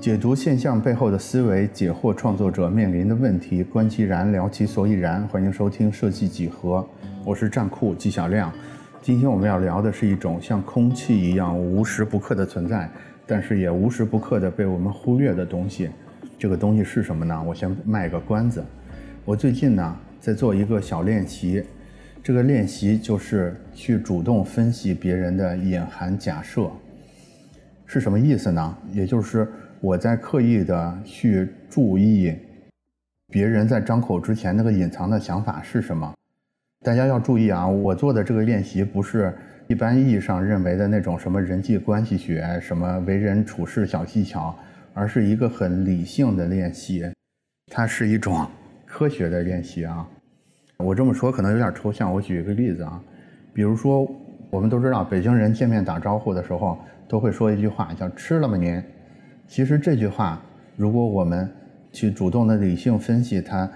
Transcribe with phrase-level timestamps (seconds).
[0.00, 5.28] 解读现象背后的思维，解惑创作者面临的问题，观其然，聊其所以然。
[5.28, 6.88] 欢迎收听设计几何，
[7.22, 8.50] 我是战库纪晓亮。
[9.02, 12.88] 今天我们要聊的是一种像空气一样无时不刻的存在，
[13.26, 15.90] 但是也无时不刻的被我们忽略的东西。
[16.38, 17.44] 这个东西是什么呢？
[17.46, 18.64] 我先卖个关子。
[19.26, 21.62] 我最近呢在做一个小练习，
[22.22, 26.70] 这个练习就是去主动分析别人的隐含假设，
[27.84, 28.78] 是什么意思呢？
[28.94, 29.46] 也就是
[29.82, 32.36] 我在刻意的去注意
[33.28, 36.12] 别人在张口之前那个隐藏的想法是什么。
[36.84, 39.34] 大家要注意啊，我做的这个练习不是
[39.68, 44.54] 一般意义上认为的那种什么人际关系学、什么为人处事小技巧，
[44.92, 47.10] 而是一个很理性的练习，
[47.72, 48.46] 它是一种
[48.84, 50.06] 科学的练习啊。
[50.76, 53.02] 我这么说可能有点抽象，我举一个例子啊，
[53.54, 54.06] 比如说
[54.50, 56.78] 我们都知道北京人见面打招呼的时候
[57.08, 58.82] 都会说一句话叫“吃了吗您”。
[59.50, 60.40] 其实这句话，
[60.76, 61.50] 如果我们
[61.90, 63.68] 去主动的理性分析它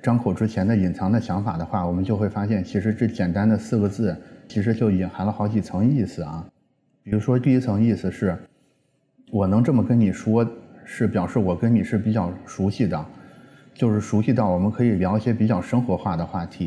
[0.00, 6.46] 张口之前的隐藏的想法的话，我们就会发现，其实这简单的四个字，其实就隐含了好几层意思啊。
[7.02, 8.38] 比如说，第一层意思是，
[9.32, 10.48] 我能这么跟你说，
[10.84, 13.04] 是表示我跟你是比较熟悉的，
[13.74, 16.66] 就是熟悉到我们可以聊一些比较生活化的话题。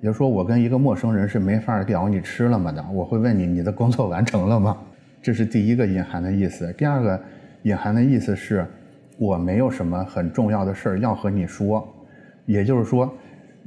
[0.00, 4.74] 也就是说，我跟一个陌生人是没法聊你吃了吗的，我会问你你的工作完成了吗？
[5.20, 6.72] 这是第一个隐含的意思。
[6.78, 7.22] 第二个。
[7.64, 8.66] 隐含的意思是，
[9.16, 11.86] 我没有什么很重要的事儿要和你说，
[12.44, 13.10] 也就是说，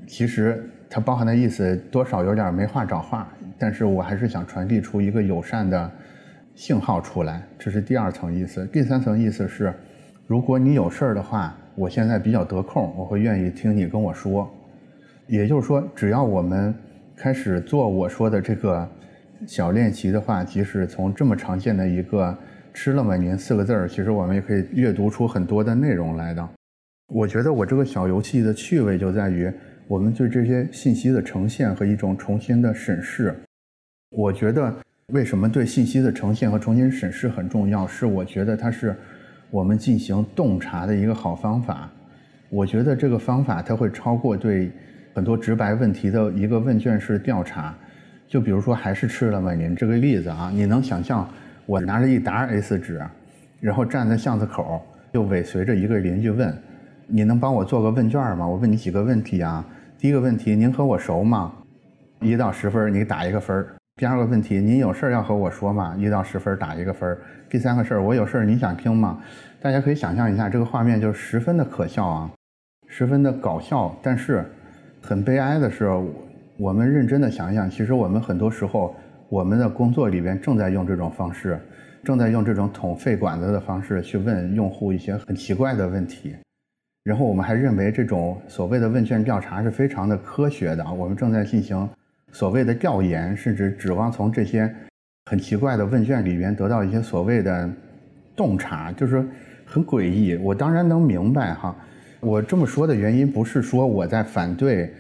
[0.06, 5.92] 其实它包含的意思多少有点没话找话，但是我还是想传递出一个友善的
[6.54, 8.68] 信号出来，这是第二层意思。
[8.68, 9.74] 第三层意思是，
[10.28, 14.48] 如果你有事儿的话，我现在比较得空，我会愿意听你跟我说。
[15.26, 16.72] 也就是说，只要我们
[17.16, 18.88] 开始做我说的这个
[19.48, 22.38] 小练习的话，即使从这么常见的一个。
[22.78, 23.16] 吃了吗？
[23.16, 26.48] 您四个字儿，其实我们也可以阅读出很多的内容来的。
[27.08, 29.52] 我觉得我这个小游戏的趣味就在于，
[29.88, 33.36] 我们对这些信息的呈现和一种重新的审视。
[34.12, 34.72] 我觉得
[35.08, 37.88] 为什么对信息的呈现和重新审视很重要？
[37.88, 38.96] 是我觉得它是
[39.50, 41.92] 我们进行洞察的一个好方法。
[42.48, 44.72] 我觉得这个方法它会超过对
[45.16, 47.76] 很多直白问题的一个问卷式调查。
[48.28, 49.52] 就比如说，还是吃了吗？
[49.56, 51.28] 您这个例子啊，你能想象？
[51.68, 53.02] 我拿着一沓 A4 纸，
[53.60, 56.58] 然后站在巷子口，就尾随着一个邻居问
[57.08, 58.48] ：“你能帮我做个问卷吗？
[58.48, 59.66] 我问你几个问题啊。
[60.00, 61.52] 第一个问题，您和我熟吗？
[62.22, 63.68] 一到十分，你打一个分
[63.98, 65.94] 第二个问题，您有事要和我说吗？
[66.00, 67.18] 一到十分打一个分
[67.50, 69.20] 第三个事儿，我有事儿，你想听吗？
[69.60, 72.32] 大家可以想象一下，这个画面就十分的可笑啊，
[72.88, 73.94] 十分的搞笑。
[74.02, 74.46] 但是，
[75.02, 75.90] 很悲哀的是，
[76.58, 78.96] 我们认真的想想，其实我们很多时候。
[79.30, 81.60] 我们的工作里边正在用这种方式，
[82.02, 86.34] 正在用这种捅肺管子的方式去问用户一些很奇怪的问题，
[87.04, 90.94] 然后我们还认为这种所谓的问卷调查是非常的科学的。
[90.94, 91.90] 我们正在进行
[92.32, 94.74] 所谓的调研，甚至指望从这些
[95.30, 97.70] 很奇怪的问卷里边得到一些所谓的
[98.34, 99.28] 洞察，就是
[99.66, 100.38] 很诡异。
[100.38, 101.76] 我当然能明白哈，
[102.22, 104.94] 我这么说的原因不是说我在反对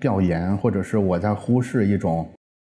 [0.00, 2.26] 调研，或者是我在忽视一种。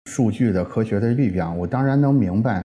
[0.05, 2.63] 数据的科学的力量，我当然能明白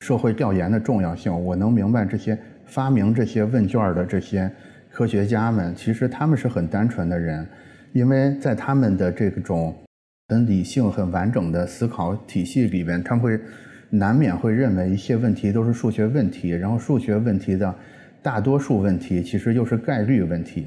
[0.00, 1.32] 社会调研的重要性。
[1.44, 4.50] 我能明白这些发明这些问卷的这些
[4.90, 7.46] 科学家们，其实他们是很单纯的人，
[7.92, 9.74] 因为在他们的这种
[10.28, 13.38] 很理性、很完整的思考体系里边，他们会
[13.90, 17.74] 难免会认为一些问题都是数学问题，然后数学问题的
[18.22, 20.66] 大多数问题其实又是概率问题，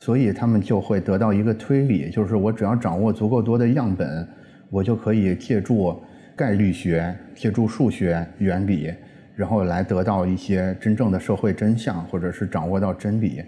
[0.00, 4.26] 所以他们就会得到一个推理，就是我只要掌握足够多的样本。
[4.70, 5.98] 我就可以借助
[6.36, 8.92] 概率学、借助数学原理，
[9.34, 13.42] 然后来得到一些真正的社会真相，或者是掌握到真理。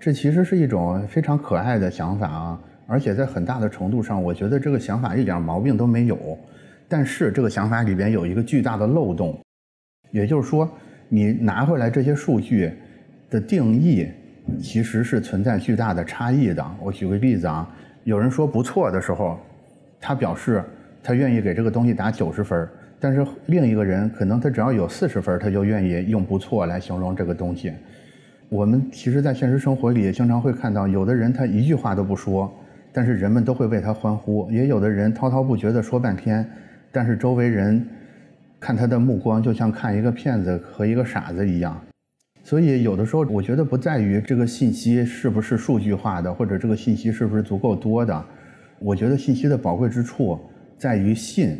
[0.00, 2.60] 这其实是一种非常可爱的想法啊！
[2.86, 6.18] 而且在很大的程度上，我觉得这个想法一点毛病都没有。
[6.88, 9.38] 但是这个想法里边有一个巨大的漏洞，
[10.10, 10.68] 也就是说，
[11.08, 12.72] 你拿回来这些数据
[13.30, 14.08] 的定义
[14.60, 16.64] 其实是存在巨大的差异的。
[16.80, 17.68] 我举个例子啊，
[18.04, 19.38] 有人说不错的时候。
[20.02, 20.62] 他表示，
[21.00, 22.68] 他愿意给这个东西打九十分
[22.98, 27.72] 但是另一个人可能他只要有四十分他就愿意用不错来形容这个东西。
[28.48, 32.52] 我们其实，在现实生活里也经常会看到，有的人他一句话都不说，
[32.92, 36.44] 但是人们都会为他欢呼；也有的人滔滔不绝地说半天，
[36.90, 37.84] 但是周围人
[38.60, 41.80] 看他的目光就像看一个骗子和一个傻子一样。
[42.44, 48.24] 所以，有的时候我觉得不在于这个信息是不是数据化的，或者这个信息是不是足够多的。
[48.82, 50.38] 我觉得信息的宝贵之处
[50.76, 51.56] 在于信，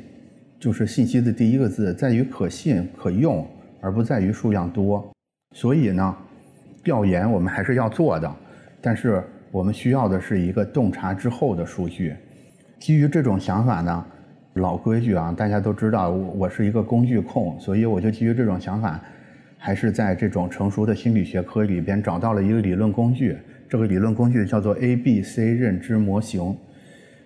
[0.59, 3.47] 就是信息的第一个字，在于可信可用，
[3.81, 5.09] 而不在于数量多。
[5.55, 6.17] 所以呢，
[6.83, 8.37] 调研我们还是要做的，
[8.81, 9.23] 但是
[9.53, 12.15] 我们需要的是一个洞察之后的数据。
[12.81, 14.05] 基于这种想法呢，
[14.55, 19.01] 老规矩啊，大家都知道，我我是一个工具控，所以我就基于这种想法，
[19.57, 23.37] 还是在这种成熟的心理学科里边找到了一个理论工具。
[23.69, 26.57] 这个理论工具叫做 A B C 认知模型。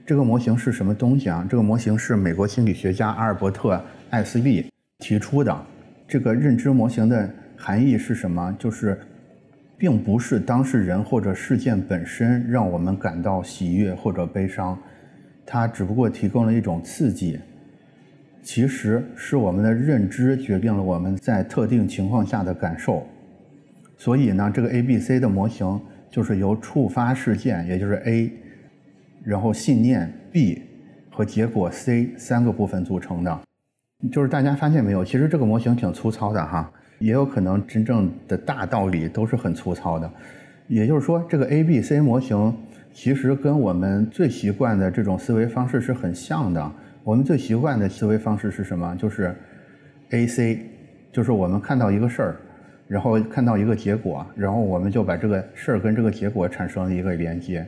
[0.07, 1.45] 这个模型是什么东西啊？
[1.51, 3.75] 这个模型是美国心理学家阿尔伯特·
[4.11, 4.71] 艾斯利
[5.01, 5.67] 提出的。
[6.07, 8.55] 这个认知模型的含义是什么？
[8.57, 8.97] 就是，
[9.77, 14.79] 并不是当事人或者事件本身让我们感到喜悦或者悲伤，
[15.45, 17.41] 它只不过提供了一种刺激。
[18.45, 23.05] 其实是我们的认知决定了我们在特定情况下的感受。
[23.99, 25.81] 所以呢，这个 A B C 的模型
[26.13, 28.31] 就是由触发事件，也就是 A。
[29.27, 30.63] 然后信念 B
[31.11, 33.41] 和结果 C 三个部分组成的，
[34.13, 35.05] 就是大家发现没有？
[35.05, 40.09] 其实这个模型挺粗糙的哈，也有可能真正的大道理都是很粗糙的。
[40.69, 42.57] 也就是说，这个 A B C 模型
[42.93, 46.73] 其实跟我们最习惯的这种思维方式是很像的。
[47.03, 48.95] 我们最习惯的思维方式是什么？
[48.95, 49.35] 就是
[50.11, 50.61] A C，
[51.11, 52.37] 就是我们看到一个事儿，
[52.87, 57.67] 然后看到一个结果，然后我们就把这个事儿跟这个结果产生一个连接。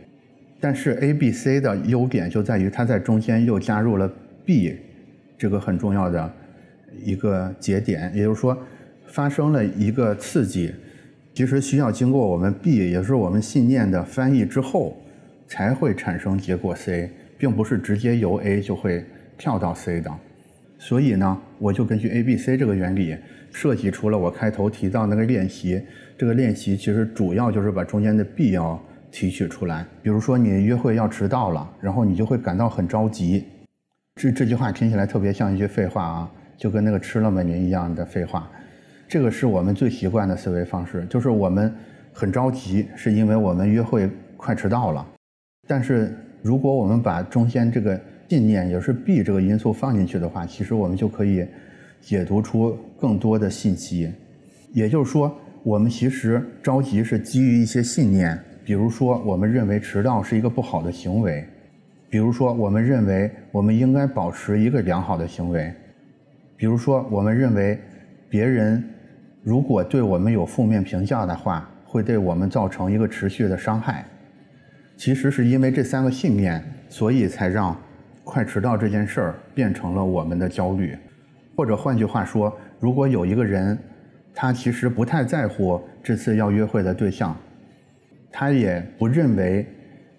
[0.60, 4.10] 但是 A、B、C 的优点就在于它在中间又加入了
[4.44, 4.76] B，
[5.38, 6.32] 这个很重要的
[7.04, 8.58] 一个节点，也就是说，
[9.06, 10.74] 发生了一个刺激，
[11.32, 15.00] 其实需要经过我们 B，也是我们信念的翻译之后，
[15.46, 17.08] 才会产生结果 C，
[17.38, 19.04] 并不是直接由 A 就会
[19.36, 20.10] 跳到 C 的。
[20.76, 23.16] 所以呢，我就根据 A、B、C 这个原理，
[23.52, 25.80] 设计出了我开头提到那个练习。
[26.16, 28.82] 这个练习其实主要就是把中间的 B 要。
[29.10, 33.44] 提取出来，比如说你约会要迟到了，然后你就会感到很着急。
[34.16, 38.50] 这这句话听起来特别像一句废话啊，就跟那个吃了吗您一样的废话。
[39.06, 41.74] 这个是我们最习惯的思维方式，就是我们
[42.12, 45.06] 很着急，是因为我们约会快迟到了。
[45.66, 51.46] 但是如果我们把中间这个信念，也是 B 这个因素放进去的话，其实我们就可以
[52.00, 54.12] 解读出更多的信息。
[54.72, 58.38] 也就是说，我们其实着急是基于一些信念。
[58.68, 61.42] 比如说，我们认为迟到是一个不好的行为；
[62.10, 65.72] 比如说，我们认为我们应该保持一个良好的行为；
[66.54, 67.80] 比如说，我们认为
[68.28, 68.84] 别人
[69.42, 74.04] 如果对我们有负面评价的话，会对我们造成一个持续的伤害。
[74.98, 77.74] 其实是因为这三个信念，所以才让
[78.22, 80.94] 快迟到这件事儿变成了我们的焦虑。
[81.56, 83.78] 或者换句话说，如果有一个人，
[84.34, 87.34] 他其实不太在乎这次要约会的对象。
[88.30, 89.66] 他也不认为，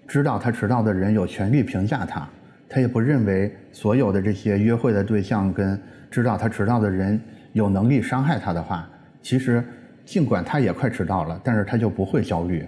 [0.08, 2.28] 知道他迟到的人有权利评价他，
[2.68, 5.80] 他也不认为所有的这些约会的对象跟
[6.10, 7.20] 知道他迟到的人
[7.54, 8.90] 有能力伤害他的话，
[9.22, 9.64] 其实
[10.06, 12.68] 尽管他也快迟到了，但是他就不会焦虑。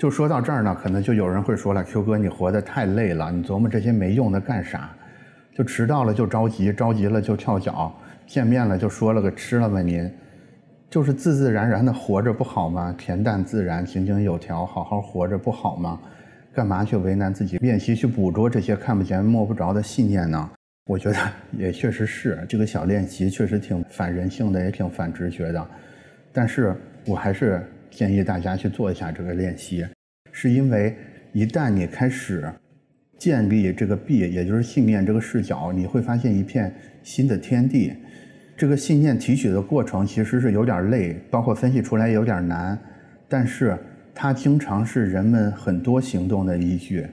[0.00, 4.90] 就说到这儿呢，可能就有人会说了：“Q 哥，你活得太累了，你琢磨这些没用的干啥？
[5.54, 10.12] 就迟到了就着急，着急了就跳脚，见面了就说了个吃了吗您？”
[10.88, 12.94] 就是自自然然的活着不好吗？
[12.98, 16.00] 恬淡自然，井井有条，好好活着不好吗？
[16.54, 17.58] 干嘛去为难自己？
[17.58, 20.50] 练习去捕捉这些看不见摸不着的信念呢？
[20.86, 21.18] 我觉得
[21.58, 25.68] 也确实是这个小练习，确实挺反人性的，也挺反直觉的。
[26.32, 26.74] 但是
[27.04, 29.84] 我还是建议大家去做一下这个练习，
[30.30, 30.96] 是因为
[31.32, 32.48] 一旦你开始
[33.18, 37.92] 建立这个 B，也就是信念这个视角，你会发现一片新的天地。
[38.56, 42.78] 这个信念提取的过程其实是有点累，包括分析出来有点难，
[43.28, 43.76] 但是
[44.14, 47.06] 它经常是人们很多行动的依据。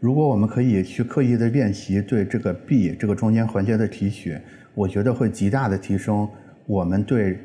[0.00, 4.38] 如果我们可以去刻意的练习对这个 B 这个中间环节的提取，
[4.74, 6.26] 我觉得会极大的提升
[6.66, 7.38] 我们对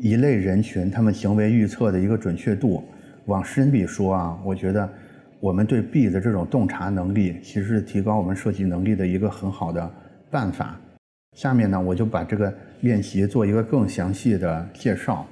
[0.00, 2.82] 一类人群他们行为预测的一个准确度。
[3.26, 4.88] 往深里说啊，我觉得
[5.38, 9.88] 我们对 B 的这种洞察能力，其实是提高我们设计能力的一个很好的
[10.28, 10.76] 办法。
[11.34, 15.26] 下面呢，我就把这个练习做一个更详细的介绍，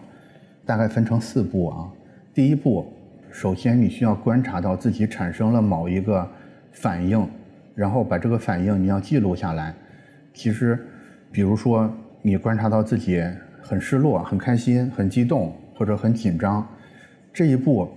[0.65, 1.89] 大概分成四步啊。
[2.33, 2.91] 第一步，
[3.31, 6.29] 首先你需要观察到自己产生了某一个
[6.73, 7.29] 反应，
[7.75, 9.75] 然后把这个反应你要记录下来。
[10.33, 10.79] 其实，
[11.31, 11.93] 比如说
[12.23, 13.23] 你观察到自己
[13.61, 16.67] 很失落、很开心、很激动或者很紧张，
[17.33, 17.89] 这一步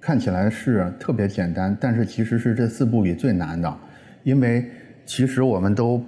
[0.00, 3.78] 看起来是特别简单，但是其实是这四步里最难的，
[4.22, 4.68] 因为
[5.04, 6.02] 其实我们都。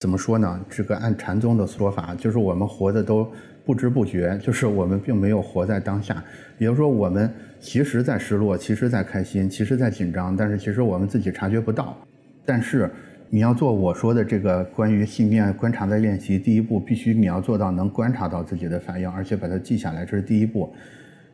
[0.00, 0.58] 怎么说呢？
[0.70, 3.30] 这个按禅宗的说法，就是我们活的都
[3.66, 6.24] 不知不觉，就是我们并没有活在当下。
[6.56, 7.30] 也就是说，我们
[7.60, 11.94] 其实在失落，其实在开心，其实在紧张，但是其实我们自己察觉不到。
[12.46, 12.90] 但是
[13.28, 20.72] 你要做我说的这个关于信念观察的练习，第一步必须你要做到能观察到自己的反应，而且把它记下来，这是第一步。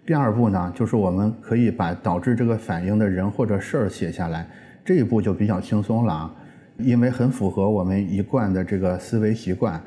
[0.05, 4.45] 第二步呢，就是我们可以把导致这个反应的人或者事儿写下来，
[4.85, 6.35] 这一步就比较轻松了啊，
[6.79, 9.81] 因为很符合我们一贯的这个思维习惯。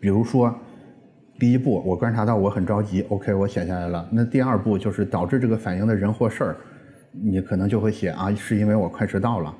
[0.00, 0.54] 比如说，
[1.38, 4.08] 第一步我观察到我很着急，OK，我写下来了。
[4.10, 6.56] 那第二步就是导致这个反应的人或事儿，
[7.12, 9.54] 你可能就会写啊，是因为我快迟到了。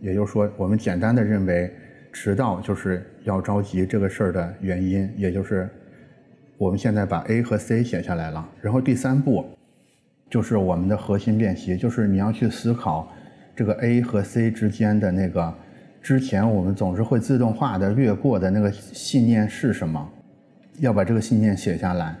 [0.00, 1.72] 也就是说，我们简单的认为
[2.12, 5.68] 迟到就是要着急这个事儿的原因，也就是。
[6.56, 9.44] 我们现在把 A 和 C 写下来了，然后第三步
[10.30, 13.12] 就是我们的核心练习，就是你要去思考
[13.56, 15.52] 这个 A 和 C 之间的那个
[16.04, 20.06] 之前我们总是会自动化的略过的那个信念是什么，
[20.80, 22.14] 要把这个信念写下来。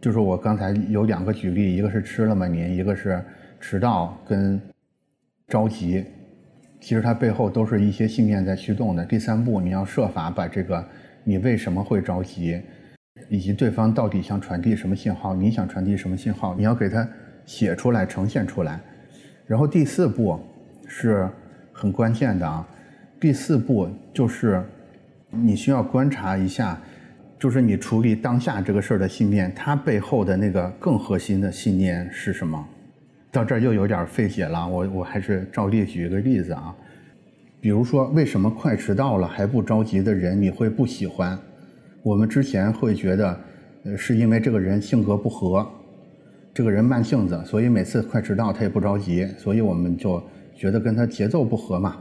[0.00, 3.20] 就是我刚才有两个举例，一个是吃了吗您，一个是
[3.58, 4.62] 迟到跟
[5.48, 6.04] 着急，
[6.80, 9.04] 其实它背后都是一些信念在驱动的。
[9.04, 10.86] 第三步，你要设法把这个
[11.24, 12.62] 你为什么会着急。
[13.28, 15.34] 以及对方到底想传递什么信号？
[15.34, 16.54] 你想传递什么信号？
[16.54, 17.06] 你要给他
[17.44, 18.78] 写出来、呈现出来。
[19.44, 20.38] 然后第四步
[20.86, 21.28] 是
[21.72, 22.64] 很关键的啊！
[23.20, 24.62] 第四步就是
[25.30, 26.80] 你需要观察一下，
[27.36, 32.64] 就是你处理当下这个事儿的信念，它背后的那个更核心的信念是什么？
[33.32, 36.74] 到这儿又有点费解了，我我还是照例举一个例子啊。
[37.60, 41.36] 比如说，为什么快迟到了还不着急的人你会不喜欢？
[42.04, 43.40] 我们之前会觉得，
[43.82, 45.68] 呃，是因为这个人性格不合，
[46.54, 50.22] 这个人慢性子，所以每次快迟到他也不着急，所以我们就
[50.54, 51.96] 觉得跟他节奏不合嘛。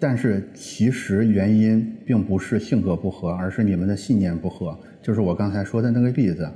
[0.00, 4.76] 但是其实原因并不是性格不合，而是你们的信念不合。
[5.02, 6.50] 就是我刚才说的那个例子，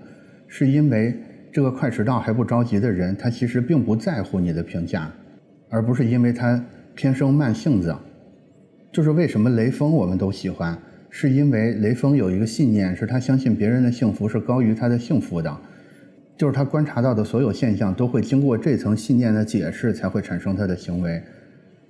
[0.49, 1.15] 是因为
[1.53, 5.13] 这个快迟到还不着急的人，他其实并不在乎你的评价，
[5.69, 6.65] 而不是因为他
[6.97, 7.95] 天生慢性子。
[8.91, 10.77] 就是为什么雷锋我们都喜欢。
[11.17, 15.57] 是因为雷锋有一个信念，是他相信别人的幸福是高于他的幸福的，
[16.37, 21.23] 就是他观察到的所有现象都会经过这层信念的解释才会产生他的行为，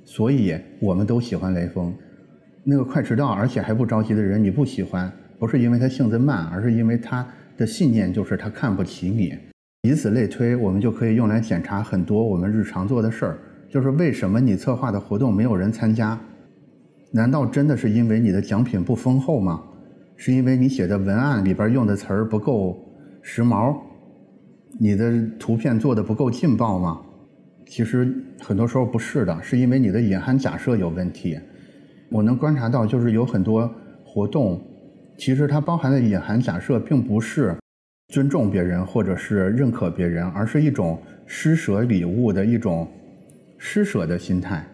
[0.05, 1.95] 所以我们都喜欢雷锋。
[2.63, 9.37] 那个快迟到而且还不着急的人你不喜欢，不是因为他性子慢，而是因为他的信念就是他看不起你。
[9.83, 16.19] 以此类推，我们就可以用来检查很多我们日常做的事儿，就是为什么你策划的活动没有人参加。
[17.11, 19.63] 难道真的是因为你的奖品不丰厚吗？
[20.17, 22.83] 是因为你写的文案里边用的词儿不够
[23.21, 23.77] 时髦，
[24.81, 27.01] 你的图片做的不够劲爆吗？
[27.75, 31.37] 其实很多时候不是的，是因为你的隐含假设有问题。
[32.09, 33.69] 我能观察到，就是有很多
[34.05, 34.63] 活动，
[35.19, 37.53] 其实它包含的隐含假设并不是
[38.13, 42.87] 尊重别人或者是认可别人，而是一种施舍礼物的一种
[43.59, 44.65] 施舍的心态。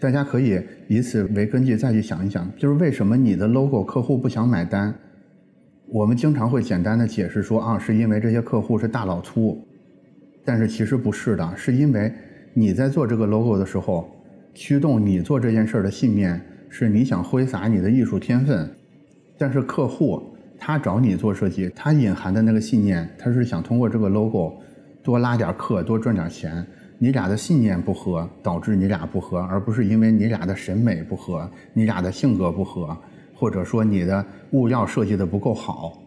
[0.00, 4.92] 大家可以以此为根据再去想一想，就是为什么你的 logo 客户不想买单？
[5.86, 9.64] 我们经常会简单的解释说啊，是因为这些客户是大老粗，
[10.44, 12.12] 但是其实不是的，是因为
[12.52, 14.10] 你在做这个 logo 的时候，
[14.54, 18.68] 驱动你做这件事的信念是你想挥洒你的艺术天分，
[19.38, 20.22] 但是客户
[20.58, 24.54] 他找你做设计，他隐含的那个信念，他是想通过这个 logo
[25.02, 26.64] 多拉点客，多赚点钱。
[26.98, 32.96] 你俩的信念不合，导致你俩不合，而不是因为你俩的审美不合，你俩的性格不合，
[33.34, 36.00] 或者说你的物料设计的不够好。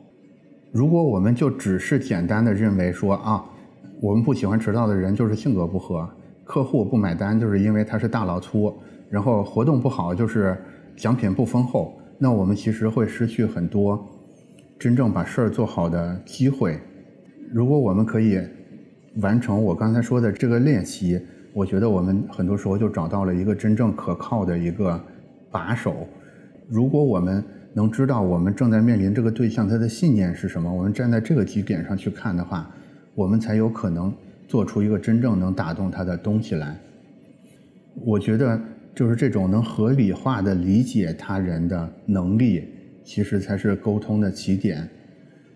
[0.71, 3.43] 如果我们就只是简单的认为说啊，
[4.01, 6.09] 我们不喜欢迟到的人就是性格不合，
[6.43, 8.73] 客户不买单就是因为他是大老粗，
[9.09, 10.57] 然后活动不好就是
[10.95, 14.03] 奖品不丰厚，那我们其实会失去很多
[14.77, 16.79] 真正把事儿做好的机会。
[17.51, 18.41] 如果我们可以。
[19.21, 21.17] 完成我刚才说的这个练习，
[21.53, 25.01] 我觉得我们很多时候就找到了一个真正可靠的一个
[25.49, 26.05] 把手。
[26.67, 27.41] 如果我们
[27.73, 32.69] 能知道我们正在面临这个对象他的信念是什么，我们站在这个基点上去看的话，
[33.15, 34.13] 我们才有可能
[34.47, 36.77] 做出一个真正能打动他的东西来。
[38.03, 38.59] 我觉得
[38.93, 42.67] 就是这种能合理化的理解他人的能力，
[43.03, 44.87] 其实才是沟通的起点。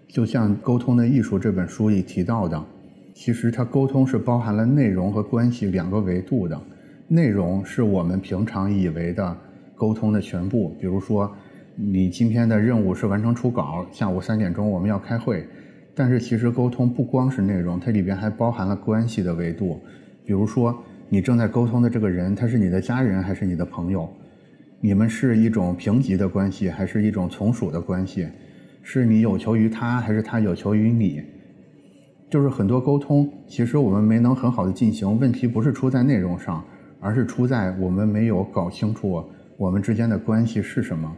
[0.08, 2.66] 就像《沟通的艺术》这本书里提到的。
[3.14, 6.58] 其实它沟通是包含了内容和关系两个维度的，
[7.10, 9.36] 内容是我们平常以为的
[9.76, 10.70] 沟通的全部。
[10.80, 11.30] 比如说，
[11.76, 15.46] 你今天的任务是完成初稿，下午三点钟我们要开会。
[16.00, 19.82] 但是其实沟通不光是内容，它里边还包含了关系的维度。
[20.26, 20.74] 比如说，
[21.10, 24.10] 你正在沟通的这个人，他是你的家人还是你的朋友？
[24.80, 28.30] 你们是一种平级的关系，还是一种从属的关系？
[28.82, 31.22] 是你有求于他，还是他有求于你？
[32.30, 35.20] 就是很多沟通，其实我们没能很好的进行。
[35.20, 36.64] 问题不是出在内容上，
[37.02, 39.22] 而是出在我们没有搞清楚
[39.58, 41.14] 我们之间的关系是什么？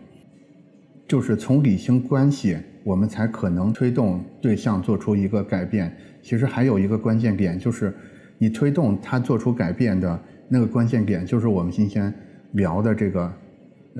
[1.08, 5.96] 就是从理性关系，我们才可能推动对象做出一个改变。
[6.22, 7.94] 其实还有一个关键点，就是
[8.38, 12.14] 你推动他做出改变的那个关键点，就是我们今天
[12.54, 13.32] 聊的这个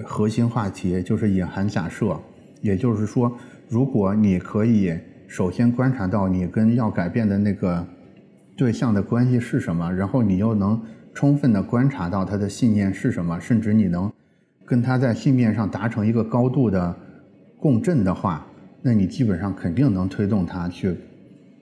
[0.04, 2.20] 核心话题，就是隐含假设。
[2.62, 3.36] 也就是说，
[3.68, 4.96] 如果你可以
[5.28, 7.84] 首先观察到你跟要改变的那个
[8.56, 10.80] 对象的关系是什么，然后你又能
[11.14, 14.12] 充分的观察到他的信念是什么，甚至你能
[14.64, 16.96] 跟他在信念上达成一个高度的
[17.58, 18.46] 共振的话，
[18.82, 20.96] 那你基本上肯定能推动他去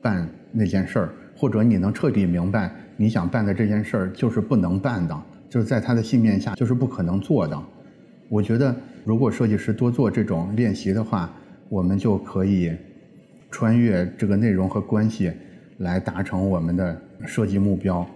[0.02, 7.62] 办那件事儿，或者你能彻底明白你想办的这件事儿就是不能办的，就是在他的信念下就是不可能做的。
[8.30, 11.34] 我觉得，如果设计师多做这种练习的话，
[11.68, 12.72] 我们就可以
[13.52, 15.32] 穿越这个内容和关系，
[15.80, 18.08] 来达成我们的设计目标。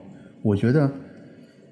[0.41, 0.91] 我觉得，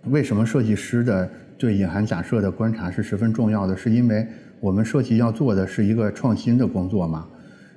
[0.05, 3.77] 为什么设计师的对隐含假设的观察是十分重要的？
[3.77, 4.25] 是因为
[4.61, 7.27] 我们设计要做的是一个创新的工作嘛，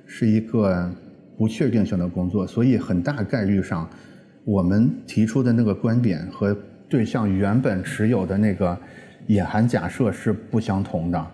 [0.05, 0.89] 是一个
[1.37, 3.89] 不确定性的工作，所以很大概率上，
[4.45, 6.55] 我们提出的那个观点和
[6.87, 8.77] 对象原本持有的那个。
[9.27, 11.27] 隐含假设是不相同的。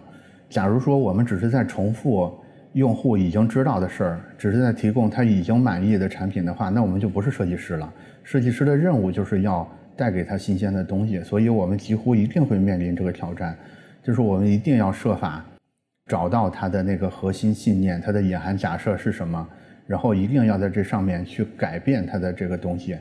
[0.49, 2.33] 假如说我们只是在重复
[2.71, 7.93] 用户已经知道的事儿，只是在提供他已经满意的产品的话，那我们就不是设计师了。
[8.23, 13.57] 设计师的任务就是要带给他新鲜的东西，所以我们几乎一定会面临这个挑战，
[14.03, 15.45] 就是我们一定要设法
[16.07, 19.47] 找到他的那个核心信念，他的隐含假设是什么，
[19.87, 22.97] 然后一定要在这上面去改变他的这个东西，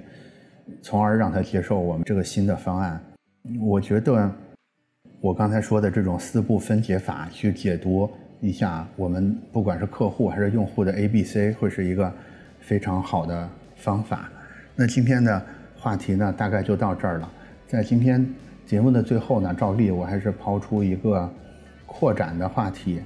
[0.83, 3.01] 从而让他接受我们这个新的方案。
[3.61, 4.31] 我觉得。
[5.23, 12.11] 我刚才说的这种四步分解法去解读一下，我们不管是客户还是用户的 A、B、C，会是一个
[12.59, 14.31] 非常好的方法。
[14.75, 15.43] 那今天的
[15.77, 17.31] 话题呢，大概就到这儿了。
[17.69, 18.27] 在今天
[18.71, 21.29] 节目的最后呢，照例我还是抛出一个
[21.87, 23.01] 扩展的话题。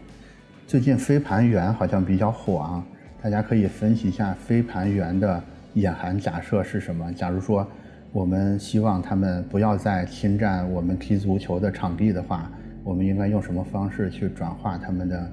[0.67, 2.85] 最近飞盘员好像比较火啊，
[3.23, 5.43] 大家可以分析一下飞盘员的
[5.73, 7.11] 隐含假设是什么。
[7.15, 7.67] 假如说。
[8.13, 12.49] 我们希望他们不要再侵占我们踢足球的场地的话，
[12.85, 15.29] 我们应该用什么方式去转化他们的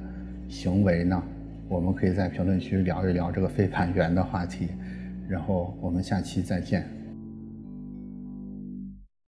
[0.49, 1.21] 行为呢？
[1.69, 4.69] 我们可以在评论区聊一聊这个飞盘员的话题，
[5.29, 7.00] 然后我们下期再见。